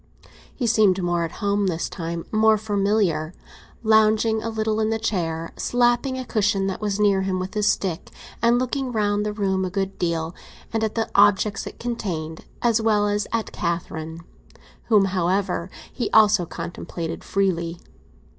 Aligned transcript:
He 0.55 0.65
seemed 0.65 0.99
more 1.03 1.25
at 1.25 1.33
home 1.43 1.67
this 1.67 1.87
time—more 1.87 2.57
familiar; 2.57 3.35
lounging 3.83 4.41
a 4.41 4.49
little 4.49 4.79
in 4.79 4.89
the 4.89 4.97
chair, 4.97 5.53
slapping 5.57 6.17
a 6.17 6.25
cushion 6.25 6.65
that 6.65 6.81
was 6.81 6.99
near 6.99 7.21
him 7.21 7.37
with 7.37 7.53
his 7.53 7.67
stick, 7.67 8.09
and 8.41 8.57
looking 8.57 8.91
round 8.91 9.23
the 9.23 9.31
room 9.31 9.63
a 9.63 9.69
good 9.69 9.99
deal, 9.99 10.33
and 10.73 10.83
at 10.83 10.95
the 10.95 11.07
objects 11.13 11.67
it 11.67 11.77
contained, 11.77 12.45
as 12.63 12.81
well 12.81 13.07
as 13.07 13.27
at 13.31 13.51
Catherine; 13.51 14.21
whom, 14.85 15.05
however, 15.05 15.69
he 15.93 16.09
also 16.09 16.47
contemplated 16.47 17.23
freely. 17.23 17.79